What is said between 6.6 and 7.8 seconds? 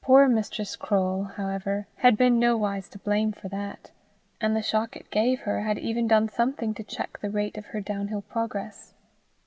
to check the rate of her